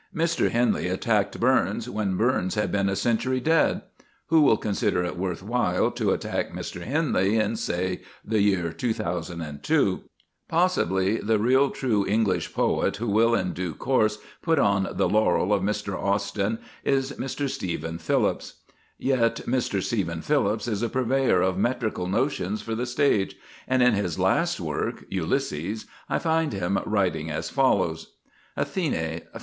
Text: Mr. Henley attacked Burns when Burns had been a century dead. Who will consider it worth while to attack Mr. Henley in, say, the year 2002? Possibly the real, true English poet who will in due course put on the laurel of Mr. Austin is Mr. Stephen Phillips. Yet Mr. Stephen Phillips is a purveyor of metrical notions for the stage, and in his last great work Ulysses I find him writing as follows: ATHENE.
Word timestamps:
Mr. 0.15 0.49
Henley 0.49 0.87
attacked 0.87 1.39
Burns 1.39 1.87
when 1.87 2.17
Burns 2.17 2.55
had 2.55 2.71
been 2.71 2.89
a 2.89 2.95
century 2.95 3.39
dead. 3.39 3.83
Who 4.29 4.41
will 4.41 4.57
consider 4.57 5.03
it 5.03 5.15
worth 5.15 5.43
while 5.43 5.91
to 5.91 6.09
attack 6.09 6.51
Mr. 6.51 6.81
Henley 6.81 7.37
in, 7.37 7.55
say, 7.55 8.01
the 8.25 8.41
year 8.41 8.73
2002? 8.73 10.01
Possibly 10.49 11.17
the 11.17 11.37
real, 11.37 11.69
true 11.69 12.03
English 12.07 12.51
poet 12.51 12.95
who 12.95 13.09
will 13.09 13.35
in 13.35 13.53
due 13.53 13.75
course 13.75 14.17
put 14.41 14.57
on 14.57 14.87
the 14.91 15.07
laurel 15.07 15.53
of 15.53 15.61
Mr. 15.61 15.93
Austin 15.95 16.57
is 16.83 17.11
Mr. 17.19 17.47
Stephen 17.47 17.99
Phillips. 17.99 18.55
Yet 18.97 19.41
Mr. 19.45 19.83
Stephen 19.83 20.23
Phillips 20.23 20.67
is 20.67 20.81
a 20.81 20.89
purveyor 20.89 21.43
of 21.43 21.59
metrical 21.59 22.07
notions 22.07 22.63
for 22.63 22.73
the 22.73 22.87
stage, 22.87 23.35
and 23.67 23.83
in 23.83 23.93
his 23.93 24.17
last 24.17 24.57
great 24.57 24.67
work 24.67 25.03
Ulysses 25.09 25.85
I 26.09 26.17
find 26.17 26.53
him 26.53 26.79
writing 26.87 27.29
as 27.29 27.51
follows: 27.51 28.13
ATHENE. 28.57 29.21